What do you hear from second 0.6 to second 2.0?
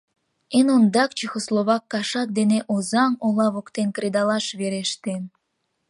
ондак чехословак